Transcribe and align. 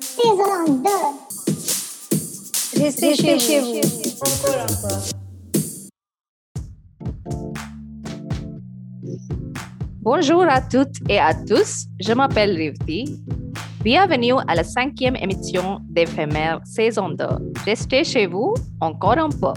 Saison 0.00 0.64
2. 0.68 0.90
Restez 2.82 3.14
chez, 3.14 3.60
vous. 3.60 3.80
Bonjour 10.02 10.42
à 10.42 10.60
toutes 10.60 10.96
et 11.08 11.18
à 11.18 11.32
tous, 11.32 11.86
je 11.98 12.12
m'appelle 12.12 12.54
Rivti. 12.54 13.22
Bienvenue 13.82 14.34
à 14.48 14.54
la 14.54 14.64
cinquième 14.64 15.16
émission 15.16 15.78
d'éphémère 15.88 16.60
saison 16.64 17.08
2. 17.08 17.24
Restez 17.64 18.04
chez 18.04 18.26
vous 18.26 18.52
encore 18.80 19.16
un 19.16 19.30
peu. 19.30 19.54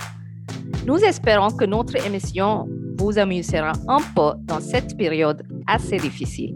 Nous 0.85 0.99
espérons 0.99 1.51
que 1.51 1.65
notre 1.65 1.97
émission 2.05 2.65
vous 2.97 3.19
amusera 3.19 3.73
un 3.89 4.01
peu 4.15 4.31
dans 4.45 4.61
cette 4.61 4.95
période 4.97 5.43
assez 5.67 5.97
difficile. 5.97 6.55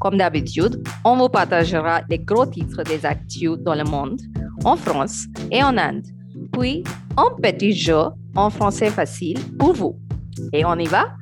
Comme 0.00 0.18
d'habitude, 0.18 0.82
on 1.04 1.16
vous 1.16 1.28
partagera 1.28 2.02
les 2.08 2.18
gros 2.18 2.46
titres 2.46 2.82
des 2.82 3.04
actus 3.04 3.58
dans 3.58 3.74
le 3.74 3.84
monde, 3.84 4.20
en 4.64 4.76
France 4.76 5.24
et 5.50 5.62
en 5.62 5.76
Inde. 5.76 6.06
Puis, 6.52 6.84
un 7.16 7.30
petit 7.40 7.72
jeu 7.72 8.04
en 8.34 8.50
français 8.50 8.90
facile 8.90 9.38
pour 9.58 9.72
vous. 9.72 9.96
Et 10.52 10.64
on 10.64 10.76
y 10.78 10.86
va? 10.86 11.14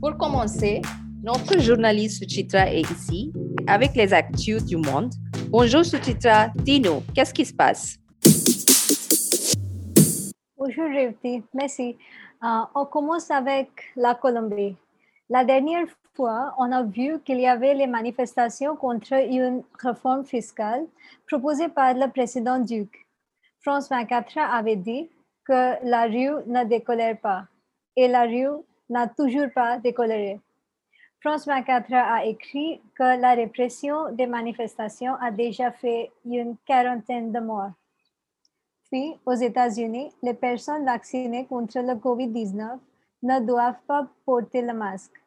Pour 0.00 0.16
commencer, 0.16 0.80
notre 1.22 1.60
journaliste 1.60 2.18
Suchitra 2.18 2.72
est 2.72 2.90
ici 2.90 3.32
avec 3.66 3.94
les 3.94 4.12
actus 4.12 4.64
du 4.64 4.76
monde. 4.76 5.12
Bonjour 5.48 5.84
Suchitra, 5.84 6.48
dis-nous, 6.56 7.02
qu'est-ce 7.14 7.32
qui 7.32 7.44
se 7.44 7.54
passe? 7.54 7.96
Bonjour 10.56 10.84
Revti, 10.84 11.42
merci. 11.54 11.96
Euh, 12.42 12.46
on 12.74 12.86
commence 12.86 13.30
avec 13.30 13.68
la 13.96 14.14
Colombie. 14.14 14.74
La 15.30 15.44
dernière 15.44 15.86
on 16.18 16.72
a 16.72 16.82
vu 16.82 17.20
qu'il 17.20 17.40
y 17.40 17.46
avait 17.46 17.74
les 17.74 17.86
manifestations 17.86 18.76
contre 18.76 19.14
une 19.14 19.62
réforme 19.80 20.24
fiscale 20.24 20.86
proposée 21.26 21.68
par 21.68 21.94
le 21.94 22.08
président 22.10 22.58
Duque. 22.58 23.06
France 23.60 23.88
24 23.88 24.38
avait 24.38 24.76
dit 24.76 25.08
que 25.44 25.84
la 25.84 26.04
rue 26.04 26.44
ne 26.46 26.64
décolère 26.64 27.18
pas 27.18 27.46
et 27.96 28.08
la 28.08 28.24
rue 28.24 28.62
n'a 28.88 29.06
toujours 29.08 29.50
pas 29.54 29.78
décoléré. 29.78 30.40
France 31.20 31.46
24 31.46 31.92
a 31.94 32.24
écrit 32.24 32.80
que 32.96 33.20
la 33.20 33.34
répression 33.34 34.12
des 34.12 34.26
manifestations 34.26 35.14
a 35.20 35.30
déjà 35.30 35.70
fait 35.70 36.10
une 36.24 36.56
quarantaine 36.66 37.30
de 37.30 37.38
morts. 37.38 37.70
Puis, 38.90 39.14
aux 39.24 39.34
États-Unis, 39.34 40.12
les 40.22 40.34
personnes 40.34 40.84
vaccinées 40.84 41.46
contre 41.46 41.78
le 41.78 41.94
COVID-19 41.94 42.78
ne 43.22 43.40
doivent 43.40 43.80
pas 43.86 44.06
porter 44.26 44.62
le 44.62 44.74
masque. 44.74 45.21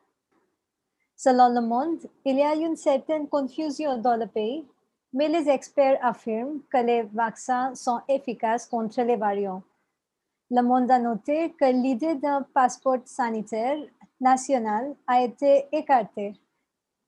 Selon 1.16 1.50
le 1.50 1.62
monde, 1.62 2.00
il 2.26 2.38
y 2.38 2.44
a 2.44 2.56
une 2.56 2.76
certaine 2.76 3.28
confusion 3.28 3.98
dans 3.98 4.18
le 4.18 4.28
pays, 4.28 4.66
mais 5.14 5.30
les 5.30 5.50
experts 5.50 5.98
affirment 6.02 6.60
que 6.70 6.78
les 6.78 7.04
vaccins 7.04 7.74
sont 7.74 8.02
efficaces 8.08 8.66
contre 8.66 9.02
les 9.02 9.16
variants. 9.16 9.64
Le 10.52 10.62
monde 10.62 10.92
a 10.92 11.00
noté 11.00 11.52
que 11.52 11.66
l'idée 11.66 12.16
d'un 12.16 12.42
passeport 12.54 13.00
sanitaire 13.06 13.78
national 14.20 14.96
a 15.08 15.22
été 15.24 15.66
écartée 15.72 16.34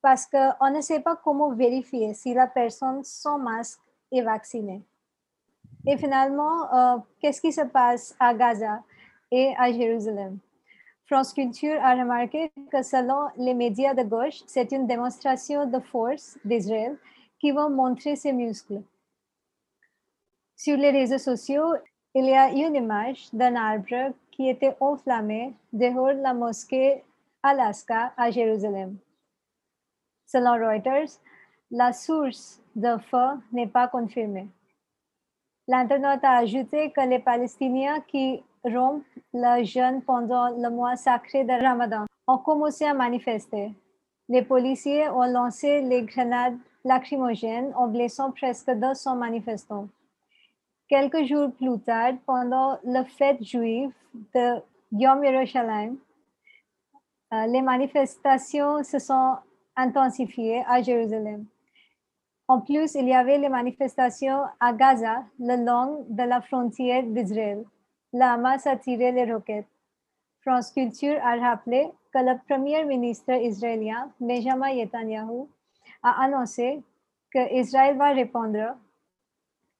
parce 0.01 0.25
qu'on 0.25 0.71
ne 0.71 0.81
sait 0.81 1.01
pas 1.01 1.17
comment 1.17 1.51
vérifier 1.51 2.13
si 2.13 2.33
la 2.33 2.47
personne 2.47 3.03
sans 3.03 3.37
masque 3.37 3.81
est 4.11 4.21
vaccinée. 4.21 4.81
Et 5.85 5.97
finalement, 5.97 6.73
euh, 6.73 6.97
qu'est-ce 7.19 7.41
qui 7.41 7.51
se 7.51 7.61
passe 7.61 8.15
à 8.19 8.33
Gaza 8.33 8.81
et 9.31 9.53
à 9.57 9.71
Jérusalem? 9.71 10.39
France 11.07 11.33
Culture 11.33 11.79
a 11.81 11.95
remarqué 11.95 12.51
que 12.69 12.83
selon 12.83 13.29
les 13.37 13.53
médias 13.53 13.93
de 13.93 14.03
gauche, 14.03 14.43
c'est 14.45 14.73
une 14.73 14.87
démonstration 14.87 15.65
de 15.65 15.79
force 15.79 16.37
d'Israël 16.43 16.97
qui 17.39 17.51
va 17.51 17.69
montrer 17.69 18.17
ses 18.17 18.33
muscles. 18.33 18.81
Sur 20.57 20.75
les 20.75 20.91
réseaux 20.91 21.17
sociaux, 21.17 21.75
il 22.13 22.25
y 22.25 22.33
a 22.33 22.49
une 22.49 22.75
image 22.75 23.29
d'un 23.31 23.55
arbre 23.55 24.13
qui 24.31 24.49
était 24.49 24.75
enflammé 24.81 25.53
dehors 25.71 26.13
la 26.13 26.33
mosquée 26.33 27.05
Alaska 27.41 28.11
à 28.17 28.29
Jérusalem. 28.29 28.97
Selon 30.25 30.55
Reuters, 30.55 31.21
la 31.71 31.93
source 31.93 32.61
de 32.75 32.97
feu 33.09 33.39
n'est 33.53 33.67
pas 33.67 33.87
confirmée. 33.87 34.49
L'internaute 35.69 36.23
a 36.23 36.37
ajouté 36.37 36.91
que 36.91 37.01
les 37.01 37.19
Palestiniens 37.19 38.01
qui 38.01 38.43
rompent 38.75 39.03
le 39.33 39.63
jeûne 39.63 40.01
pendant 40.01 40.49
le 40.49 40.69
mois 40.69 40.95
sacré 40.95 41.43
de 41.43 41.51
Ramadan 41.51 42.05
ont 42.27 42.37
commencé 42.37 42.85
à 42.85 42.93
manifester. 42.93 43.71
Les 44.29 44.41
policiers 44.41 45.09
ont 45.09 45.31
lancé 45.31 45.81
les 45.81 46.03
grenades 46.03 46.57
lacrymogènes 46.83 47.73
en 47.75 47.87
blessant 47.87 48.31
presque 48.31 48.69
200 48.71 49.15
manifestants. 49.15 49.87
Quelques 50.89 51.25
jours 51.25 51.51
plus 51.51 51.79
tard, 51.79 52.13
pendant 52.25 52.79
le 52.83 53.03
fête 53.03 53.43
juive 53.43 53.91
de 54.33 54.61
Yom 54.91 55.23
Yerushalayim, 55.23 55.97
les 57.31 57.61
manifestations 57.61 58.83
se 58.83 58.99
sont 58.99 59.35
intensifiées 59.75 60.63
à 60.67 60.81
Jérusalem. 60.81 61.45
En 62.47 62.61
plus, 62.61 62.95
il 62.95 63.07
y 63.07 63.13
avait 63.13 63.37
les 63.37 63.49
manifestations 63.49 64.43
à 64.61 64.71
Gaza, 64.71 65.25
le 65.37 65.65
long 65.65 66.05
de 66.09 66.23
la 66.23 66.41
frontière 66.41 67.03
d'Israël. 67.03 67.65
La 68.19 68.33
Hamas 68.33 68.65
a 68.65 68.75
tiré 68.75 69.11
les 69.11 69.31
roquettes. 69.31 69.67
France 70.41 70.71
Culture 70.71 71.19
a 71.21 71.35
rappelé 71.35 71.91
que 72.11 72.17
le 72.17 72.35
premier 72.47 72.83
ministre 72.83 73.31
israélien, 73.33 74.11
Benjamin 74.19 74.73
Netanyahu, 74.73 75.47
a 76.01 76.23
annoncé 76.23 76.81
que 77.31 77.53
Israël 77.53 77.95
va 77.95 78.13
répondre 78.13 78.75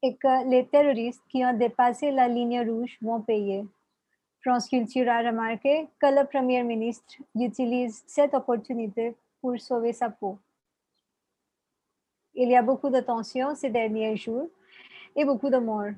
et 0.04 0.16
que 0.18 0.48
les 0.52 0.68
terroristes 0.68 1.24
qui 1.30 1.44
ont 1.44 1.58
dépassé 1.58 2.12
la 2.12 2.28
ligne 2.28 2.62
rouge 2.62 3.00
vont 3.02 3.22
payer. 3.22 3.66
France 4.42 4.70
Culture 4.70 5.10
a 5.10 5.24
remarqué 5.24 5.88
que 6.00 6.06
le 6.06 6.24
Premier 6.28 6.62
ministre 6.62 7.16
utilise 7.34 8.04
cette 8.06 8.36
opportunité 8.36 9.16
pour 9.42 9.60
sauver 9.60 9.94
sa 9.94 10.12
peau. 10.12 10.38
Il 12.36 12.50
y 12.50 12.56
a 12.56 12.62
beaucoup 12.62 12.92
de 12.92 13.00
tensions 13.00 13.56
ces 13.56 13.72
derniers 13.72 14.16
jours 14.16 14.48
et 15.16 15.26
beaucoup 15.26 15.50
de 15.50 15.58
morts. 15.58 15.96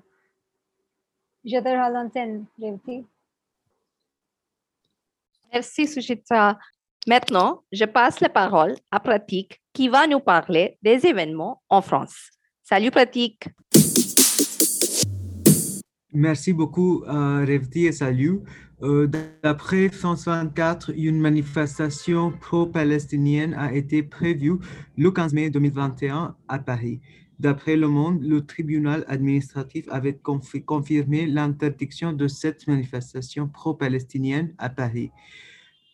Rends 1.46 1.90
l'antenne, 1.90 2.46
Revti. 2.62 3.06
Merci 5.54 5.88
Suchitra. 5.88 6.60
Maintenant, 7.08 7.64
je 7.72 7.86
passe 7.86 8.20
la 8.20 8.30
parole 8.30 8.76
à 8.92 9.00
Pratik 9.00 9.62
qui 9.74 9.88
va 9.88 10.06
nous 10.06 10.20
parler 10.20 10.78
des 10.82 11.06
événements 11.06 11.62
en 11.70 11.82
France. 11.82 12.30
Salut 12.62 12.92
Pratik. 12.92 13.48
Merci 16.12 16.54
beaucoup, 16.54 17.04
euh, 17.06 17.46
Revti, 17.46 17.86
et 17.86 17.92
salut. 17.94 18.42
Euh, 18.82 19.10
D'après 19.44 19.90
France 19.90 20.26
24, 20.26 20.92
une 20.96 21.20
manifestation 21.20 22.32
pro-palestinienne 22.32 23.54
a 23.54 23.74
été 23.74 24.04
prévue 24.04 24.58
le 24.98 25.12
15 25.12 25.34
mai 25.34 25.50
2021 25.50 26.36
à 26.48 26.60
Paris. 26.60 27.00
D'après 27.40 27.78
Le 27.78 27.88
Monde, 27.88 28.22
le 28.22 28.46
tribunal 28.46 29.06
administratif 29.08 29.86
avait 29.90 30.20
confi- 30.22 30.64
confirmé 30.64 31.26
l'interdiction 31.26 32.12
de 32.12 32.28
cette 32.28 32.68
manifestation 32.68 33.48
pro-palestinienne 33.48 34.54
à 34.58 34.70
Paris. 34.70 35.10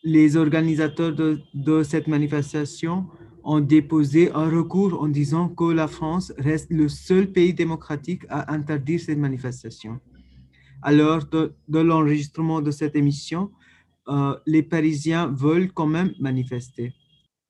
Les 0.04 0.38
organisateurs 0.38 1.14
de, 1.14 1.84
cette 1.84 2.08
manifestation 2.08 3.06
ont 3.44 3.60
déposé 3.60 4.32
un 4.32 4.50
recours 4.50 5.00
en 5.02 5.08
disant 5.08 5.50
que 5.50 5.72
la 5.72 5.88
France 5.88 6.34
reste 6.40 6.72
le 6.72 6.90
seul 6.90 7.32
pays 7.32 7.54
démocratique 7.54 8.24
à 8.30 8.52
interdire 8.52 9.00
cette 9.00 9.20
manifestation. 9.20 10.00
À 10.82 10.92
l'heure 10.92 11.26
de, 11.28 11.54
de 11.68 11.80
l'enregistrement 11.80 12.62
de 12.62 12.72
cette 12.72 12.96
émission, 12.96 13.52
euh, 14.08 14.36
les 14.48 14.64
Parisiens 14.64 15.28
veulent 15.28 15.72
quand 15.72 15.88
même 15.88 16.12
manifester. 16.20 16.94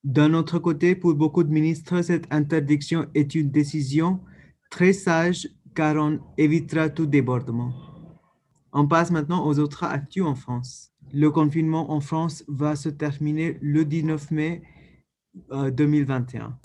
D'un 0.06 0.36
autre 0.36 0.60
côté, 0.60 0.94
pour 0.96 1.16
beaucoup 1.16 1.44
de 1.44 1.52
ministres, 1.52 2.00
cette 2.04 2.32
interdiction 2.32 3.08
est 3.16 3.34
une 3.34 3.50
décision 3.50 4.20
très 4.70 4.94
sage 4.94 5.50
car 5.74 5.96
on 5.96 6.20
évitera 6.38 6.90
tout 6.90 7.08
débordement. 7.08 7.74
On 8.72 8.88
passe 8.88 9.10
maintenant 9.10 9.48
aux 9.48 9.58
autres 9.58 9.84
actus 9.84 10.22
en 10.22 10.36
France. 10.36 10.92
Le 11.12 11.32
confinement 11.32 11.92
en 11.92 12.02
France 12.02 12.44
va 12.48 12.76
se 12.76 12.90
terminer 12.90 13.58
le 13.64 13.84
19 13.84 14.30
mai 14.30 14.62
euh, 15.52 15.72
2021. 15.72 16.56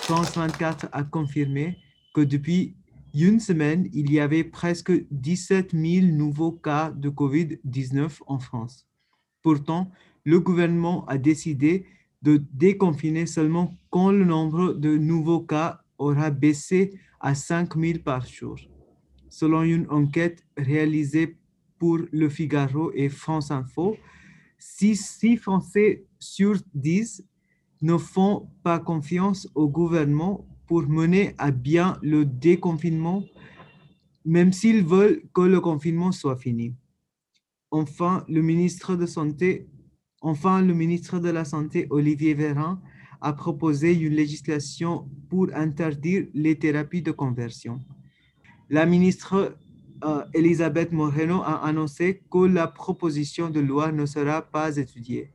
France 0.00 0.34
24 0.34 0.88
a 0.92 1.04
confirmé 1.04 1.76
que 2.14 2.22
depuis 2.22 2.74
une 3.12 3.38
semaine, 3.38 3.86
il 3.92 4.10
y 4.10 4.18
avait 4.18 4.44
presque 4.44 4.92
17 5.10 5.72
000 5.72 6.06
nouveaux 6.06 6.52
cas 6.52 6.90
de 6.90 7.10
COVID-19 7.10 8.20
en 8.26 8.38
France. 8.38 8.86
Pourtant, 9.42 9.90
le 10.28 10.40
gouvernement 10.40 11.06
a 11.06 11.16
décidé 11.16 11.86
de 12.20 12.44
déconfiner 12.52 13.24
seulement 13.24 13.74
quand 13.88 14.10
le 14.10 14.26
nombre 14.26 14.74
de 14.74 14.98
nouveaux 14.98 15.40
cas 15.40 15.80
aura 15.96 16.28
baissé 16.30 17.00
à 17.18 17.34
5 17.34 17.74
000 17.74 18.00
par 18.00 18.26
jour. 18.26 18.58
Selon 19.30 19.62
une 19.62 19.86
enquête 19.88 20.44
réalisée 20.58 21.38
pour 21.78 22.00
Le 22.12 22.28
Figaro 22.28 22.92
et 22.92 23.08
France 23.08 23.50
Info, 23.50 23.96
6, 24.58 25.38
Français 25.40 26.04
sur 26.18 26.56
10 26.74 27.24
ne 27.80 27.96
font 27.96 28.50
pas 28.62 28.80
confiance 28.80 29.48
au 29.54 29.66
gouvernement 29.66 30.46
pour 30.66 30.86
mener 30.86 31.34
à 31.38 31.50
bien 31.50 31.96
le 32.02 32.26
déconfinement, 32.26 33.24
même 34.26 34.52
s'ils 34.52 34.84
veulent 34.84 35.22
que 35.32 35.40
le 35.40 35.62
confinement 35.62 36.12
soit 36.12 36.36
fini. 36.36 36.74
Enfin, 37.70 38.26
le 38.28 38.42
ministre 38.42 38.94
de 38.94 39.06
Santé, 39.06 39.68
enfin, 40.20 40.62
le 40.62 40.74
ministre 40.74 41.18
de 41.18 41.30
la 41.30 41.44
Santé, 41.44 41.86
Olivier 41.90 42.34
Véran, 42.34 42.78
a 43.20 43.32
proposé 43.32 43.94
une 43.94 44.14
législation 44.14 45.08
pour 45.28 45.48
interdire 45.54 46.26
les 46.34 46.56
thérapies 46.56 47.02
de 47.02 47.10
conversion. 47.10 47.80
La 48.70 48.86
ministre 48.86 49.56
euh, 50.04 50.24
Elisabeth 50.34 50.92
Moreno 50.92 51.42
a 51.42 51.64
annoncé 51.66 52.22
que 52.30 52.46
la 52.46 52.68
proposition 52.68 53.50
de 53.50 53.60
loi 53.60 53.90
ne 53.90 54.06
sera 54.06 54.42
pas 54.42 54.76
étudiée. 54.76 55.30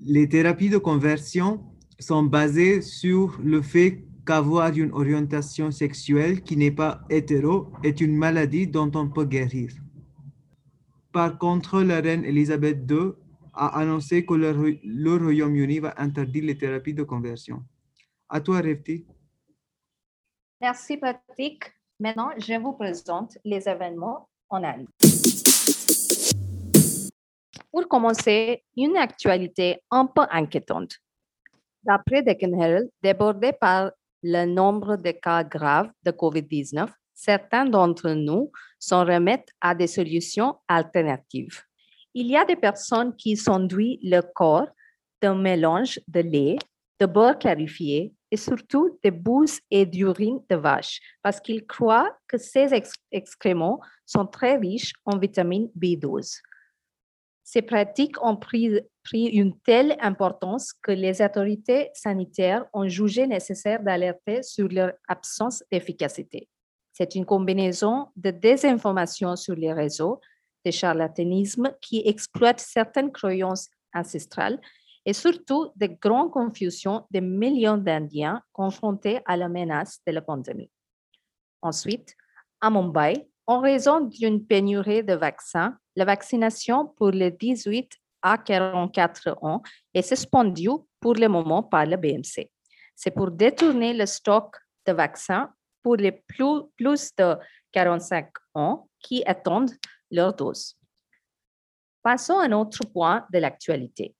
Les 0.00 0.28
thérapies 0.28 0.68
de 0.68 0.78
conversion 0.78 1.64
sont 1.98 2.24
basées 2.24 2.82
sur 2.82 3.38
le 3.42 3.62
fait 3.62 4.04
qu'avoir 4.26 4.76
une 4.76 4.92
orientation 4.92 5.70
sexuelle 5.70 6.42
qui 6.42 6.56
n'est 6.56 6.72
pas 6.72 7.04
hétéro 7.08 7.68
est 7.82 8.00
une 8.00 8.16
maladie 8.16 8.66
dont 8.66 8.90
on 8.94 9.08
peut 9.08 9.24
guérir. 9.24 9.72
Par 11.12 11.38
contre, 11.38 11.82
la 11.82 12.00
reine 12.00 12.24
Elisabeth 12.24 12.90
II 12.90 13.12
a 13.52 13.80
annoncé 13.80 14.24
que 14.24 14.34
le, 14.34 15.16
Royaume-Uni 15.16 15.80
va 15.80 15.94
interdire 15.96 16.44
les 16.44 16.56
thérapies 16.56 16.94
de 16.94 17.02
conversion. 17.02 17.62
À 18.28 18.40
toi, 18.40 18.58
Revti. 18.58 19.06
Merci, 20.60 20.96
Patrick. 20.96 21.72
Maintenant, 21.98 22.30
je 22.38 22.54
vous 22.54 22.72
présente 22.72 23.36
les 23.44 23.68
événements 23.68 24.28
en 24.48 24.62
Inde. 24.64 24.86
Pour 27.70 27.88
commencer, 27.88 28.64
une 28.76 28.96
actualité 28.96 29.80
un 29.90 30.06
peu 30.06 30.22
inquiétante. 30.30 30.96
D'après 31.82 32.22
Deccan 32.22 32.52
Herald, 32.52 32.90
débordé 33.02 33.52
par 33.52 33.92
le 34.22 34.44
nombre 34.44 34.96
de 34.96 35.10
cas 35.10 35.42
graves 35.42 35.90
de 36.04 36.10
COVID-19, 36.10 36.88
certains 37.12 37.64
d'entre 37.64 38.10
nous 38.10 38.52
s'en 38.78 39.04
remettent 39.04 39.52
à 39.60 39.74
des 39.74 39.86
solutions 39.86 40.56
alternatives. 40.68 41.62
Il 42.14 42.26
y 42.26 42.36
a 42.36 42.44
des 42.44 42.56
personnes 42.56 43.16
qui 43.16 43.36
s'enduisent 43.36 43.98
le 44.02 44.20
corps 44.20 44.68
d'un 45.20 45.34
mélange 45.34 46.00
de 46.08 46.20
lait, 46.20 46.58
de 47.00 47.06
beurre 47.06 47.38
clarifié 47.38 48.14
et 48.30 48.36
surtout 48.36 48.98
de 49.04 49.10
bouse 49.10 49.60
et 49.70 49.86
d'urine 49.86 50.40
de 50.48 50.56
vache 50.56 51.00
parce 51.22 51.40
qu'ils 51.40 51.66
croient 51.66 52.16
que 52.28 52.38
ces 52.38 52.70
excréments 53.10 53.80
sont 54.06 54.26
très 54.26 54.56
riches 54.56 54.92
en 55.04 55.18
vitamine 55.18 55.70
B12. 55.78 56.40
Ces 57.44 57.62
pratiques 57.62 58.22
ont 58.22 58.36
pris, 58.36 58.80
pris 59.04 59.26
une 59.26 59.58
telle 59.60 59.96
importance 60.00 60.72
que 60.72 60.92
les 60.92 61.20
autorités 61.20 61.90
sanitaires 61.92 62.64
ont 62.72 62.88
jugé 62.88 63.26
nécessaire 63.26 63.82
d'alerter 63.82 64.42
sur 64.42 64.68
leur 64.68 64.92
absence 65.08 65.62
d'efficacité. 65.70 66.48
C'est 66.92 67.14
une 67.14 67.26
combinaison 67.26 68.08
de 68.16 68.30
désinformation 68.30 69.34
sur 69.36 69.54
les 69.54 69.72
réseaux, 69.72 70.20
de 70.64 70.70
charlatanisme 70.70 71.72
qui 71.80 72.02
exploite 72.06 72.60
certaines 72.60 73.12
croyances 73.12 73.68
ancestrales 73.94 74.60
et 75.04 75.12
surtout 75.12 75.70
de 75.76 75.86
grandes 75.86 76.30
confusions 76.30 77.06
de 77.10 77.20
millions 77.20 77.76
d'Indiens 77.76 78.42
confrontés 78.52 79.20
à 79.26 79.36
la 79.36 79.48
menace 79.48 80.00
de 80.06 80.12
la 80.12 80.22
pandémie. 80.22 80.70
Ensuite, 81.60 82.14
à 82.60 82.70
Mumbai, 82.70 83.28
en 83.46 83.60
raison 83.60 84.00
d'une 84.00 84.44
pénurie 84.46 85.02
de 85.02 85.14
vaccins, 85.14 85.76
la 85.96 86.04
vaccination 86.04 86.86
pour 86.86 87.10
les 87.10 87.32
18 87.32 87.90
à 88.22 88.38
44 88.38 89.36
ans 89.42 89.62
est 89.92 90.02
suspendue 90.02 90.68
pour 91.00 91.14
le 91.14 91.28
moment 91.28 91.62
par 91.62 91.84
le 91.84 91.96
BMC. 91.96 92.50
C'est 92.94 93.10
pour 93.10 93.30
détourner 93.30 93.94
le 93.94 94.06
stock 94.06 94.56
de 94.86 94.92
vaccins 94.92 95.52
pour 95.82 95.96
les 95.96 96.12
plus, 96.12 96.62
plus 96.76 97.10
de 97.16 97.36
45 97.72 98.28
ans 98.54 98.88
qui 99.00 99.24
attendent 99.26 99.72
leur 100.12 100.34
dose. 100.34 100.76
Passons 102.02 102.38
à 102.38 102.44
un 102.44 102.52
autre 102.52 102.84
point 102.92 103.26
de 103.32 103.38
l'actualité. 103.38 104.14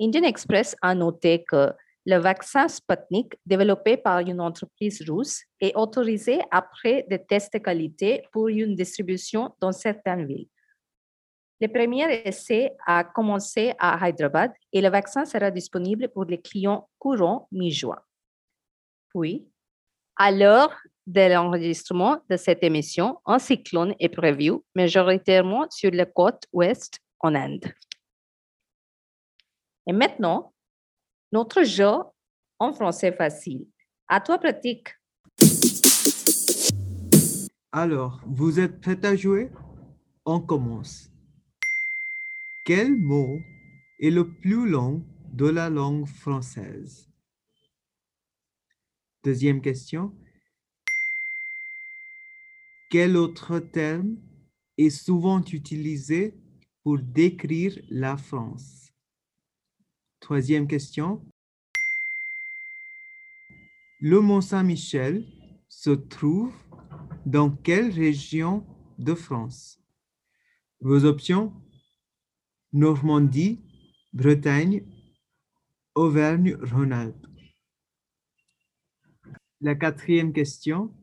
Indian 0.00 0.24
Express 0.24 0.76
a 0.82 0.94
noté 0.94 1.44
que 1.44 1.72
le 2.04 2.18
vaccin 2.18 2.68
Sputnik, 2.68 3.34
développé 3.44 3.96
par 3.96 4.20
une 4.20 4.40
entreprise 4.40 5.02
russe, 5.08 5.42
est 5.60 5.74
autorisé 5.74 6.40
après 6.50 7.04
des 7.08 7.24
tests 7.24 7.52
de 7.54 7.58
qualité 7.58 8.22
pour 8.30 8.48
une 8.48 8.74
distribution 8.76 9.52
dans 9.60 9.72
certaines 9.72 10.26
villes. 10.26 10.48
Le 11.60 11.68
premier 11.68 12.22
essai 12.24 12.70
a 12.86 13.02
commencé 13.02 13.72
à 13.78 14.08
Hyderabad 14.08 14.52
et 14.72 14.80
le 14.80 14.88
vaccin 14.90 15.24
sera 15.24 15.50
disponible 15.50 16.08
pour 16.10 16.24
les 16.26 16.40
clients 16.40 16.88
courants 16.98 17.48
mi-juin. 17.50 17.98
Puis, 19.08 19.48
à 20.16 20.30
l'heure 20.30 20.76
de 21.06 21.32
l'enregistrement 21.32 22.20
de 22.28 22.36
cette 22.36 22.62
émission, 22.62 23.18
un 23.26 23.38
cyclone 23.38 23.94
est 24.00 24.08
prévu 24.08 24.52
majoritairement 24.74 25.66
sur 25.70 25.90
la 25.92 26.04
côte 26.04 26.44
ouest 26.52 26.98
en 27.20 27.34
Inde. 27.34 27.72
Et 29.86 29.92
maintenant, 29.92 30.52
notre 31.32 31.62
jeu 31.62 31.92
en 32.58 32.72
français 32.72 33.12
facile. 33.12 33.66
À 34.08 34.20
toi, 34.20 34.38
pratique. 34.38 34.88
Alors, 37.70 38.20
vous 38.26 38.58
êtes 38.58 38.80
prêts 38.80 39.04
à 39.04 39.14
jouer? 39.14 39.50
On 40.24 40.40
commence. 40.40 41.10
Quel 42.64 42.96
mot 42.96 43.38
est 44.00 44.10
le 44.10 44.28
plus 44.28 44.68
long 44.68 45.04
de 45.32 45.46
la 45.46 45.70
langue 45.70 46.06
française? 46.06 47.08
Deuxième 49.22 49.60
question. 49.60 50.12
Quel 52.88 53.16
autre 53.16 53.58
terme 53.58 54.16
est 54.78 54.90
souvent 54.90 55.42
utilisé 55.42 56.34
pour 56.84 57.00
décrire 57.00 57.76
la 57.88 58.16
France? 58.16 58.92
Troisième 60.20 60.68
question. 60.68 61.26
Le 63.98 64.20
Mont 64.20 64.40
Saint-Michel 64.40 65.26
se 65.68 65.90
trouve 65.90 66.54
dans 67.24 67.50
quelle 67.50 67.90
région 67.90 68.64
de 68.98 69.14
France? 69.14 69.80
Vos 70.80 71.04
options? 71.04 71.52
Normandie, 72.72 73.64
Bretagne, 74.12 74.86
Auvergne-Rhône-Alpes. 75.96 77.26
La 79.60 79.74
quatrième 79.74 80.32
question. 80.32 80.94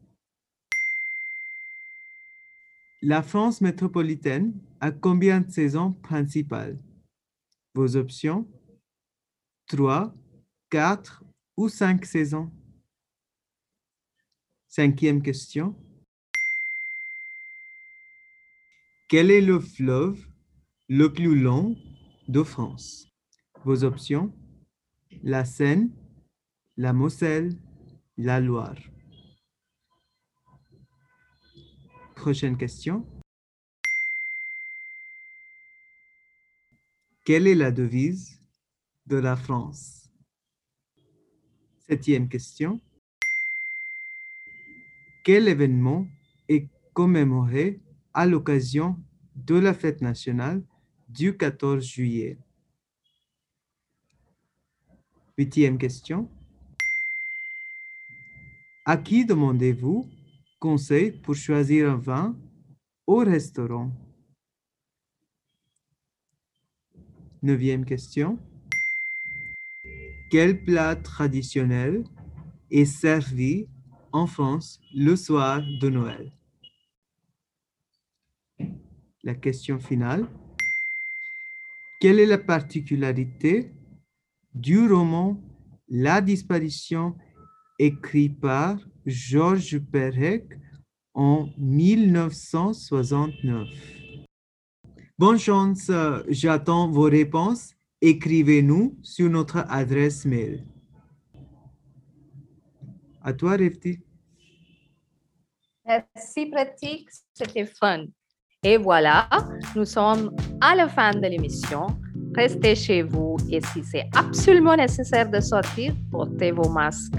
La 3.05 3.21
France 3.21 3.59
métropolitaine 3.59 4.53
a 4.79 4.89
combien 4.89 5.41
de 5.41 5.51
saisons 5.51 5.91
principales? 5.91 6.79
Vos 7.75 7.97
options? 7.97 8.47
3, 9.67 10.15
4 10.69 11.21
ou 11.57 11.67
5 11.67 12.05
saisons? 12.05 12.49
Cinquième 14.69 15.21
question. 15.21 15.75
Quel 19.09 19.31
est 19.31 19.41
le 19.41 19.59
fleuve 19.59 20.25
le 20.87 21.11
plus 21.11 21.37
long 21.37 21.75
de 22.29 22.41
France? 22.41 23.09
Vos 23.65 23.83
options? 23.83 24.33
La 25.23 25.43
Seine, 25.43 25.91
la 26.77 26.93
Moselle, 26.93 27.59
la 28.15 28.39
Loire. 28.39 28.92
Prochaine 32.23 32.55
question. 32.55 33.05
Quelle 37.25 37.47
est 37.47 37.53
la 37.53 37.69
devise 37.69 38.41
de 39.07 39.17
la 39.17 39.35
France? 39.35 40.09
Septième 41.79 42.29
question. 42.29 42.79
Quel 45.25 45.49
événement 45.49 46.07
est 46.47 46.69
commémoré 46.93 47.81
à 48.13 48.25
l'occasion 48.25 48.97
de 49.35 49.55
la 49.55 49.73
fête 49.73 49.99
nationale 49.99 50.63
du 51.09 51.35
14 51.35 51.83
juillet? 51.83 52.37
Huitième 55.37 55.77
question. 55.77 56.31
À 58.85 58.95
qui 58.95 59.25
demandez-vous 59.25 60.09
conseil 60.63 61.11
pour 61.11 61.35
choisir 61.35 61.91
un 61.91 61.97
vin 61.97 62.39
au 63.05 63.17
restaurant 63.17 63.91
Neuvième 67.41 67.83
question. 67.83 68.39
Quel 70.31 70.63
plat 70.63 70.95
traditionnel 70.95 72.05
est 72.71 72.85
servi 72.85 73.67
en 74.13 74.25
France 74.25 74.79
le 74.95 75.17
soir 75.17 75.61
de 75.81 75.89
Noël? 75.89 76.31
La 79.21 79.35
question 79.35 79.79
finale. 79.79 80.29
Quelle 81.99 82.21
est 82.21 82.25
la 82.25 82.37
particularité 82.37 83.73
du 84.53 84.87
roman 84.87 85.43
La 85.89 86.21
disparition 86.21 87.17
écrit 87.79 88.29
par 88.29 88.77
Georges 89.05 89.79
Perec 89.79 90.45
en 91.13 91.49
1969. 91.57 93.67
Bonne 95.17 95.39
chance, 95.39 95.89
j'attends 96.27 96.89
vos 96.89 97.03
réponses. 97.03 97.73
Écrivez-nous 98.01 98.97
sur 99.01 99.29
notre 99.29 99.65
adresse 99.69 100.25
mail. 100.25 100.65
À 103.21 103.31
toi, 103.33 103.51
Refti. 103.51 103.99
Merci, 105.85 106.47
pratique. 106.47 107.07
C'était 107.33 107.65
fun. 107.65 108.05
Et 108.63 108.77
voilà, 108.77 109.27
nous 109.75 109.85
sommes 109.85 110.35
à 110.61 110.75
la 110.75 110.87
fin 110.87 111.11
de 111.11 111.27
l'émission. 111.27 111.87
Restez 112.35 112.75
chez 112.75 113.03
vous 113.03 113.37
et 113.49 113.61
si 113.61 113.83
c'est 113.83 114.09
absolument 114.15 114.75
nécessaire 114.75 115.29
de 115.29 115.39
sortir, 115.39 115.93
portez 116.09 116.51
vos 116.51 116.69
masques. 116.69 117.13